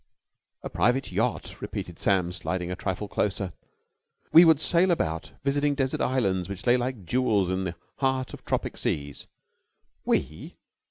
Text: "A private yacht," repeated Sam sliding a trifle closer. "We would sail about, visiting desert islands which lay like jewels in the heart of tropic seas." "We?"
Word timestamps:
"A 0.63 0.69
private 0.71 1.11
yacht," 1.11 1.61
repeated 1.61 1.99
Sam 1.99 2.31
sliding 2.31 2.71
a 2.71 2.75
trifle 2.75 3.07
closer. 3.07 3.53
"We 4.31 4.43
would 4.45 4.59
sail 4.59 4.89
about, 4.89 5.33
visiting 5.43 5.75
desert 5.75 6.01
islands 6.01 6.49
which 6.49 6.65
lay 6.65 6.75
like 6.75 7.05
jewels 7.05 7.51
in 7.51 7.65
the 7.65 7.75
heart 7.97 8.33
of 8.33 8.43
tropic 8.43 8.77
seas." 8.79 9.27
"We?" 10.03 10.55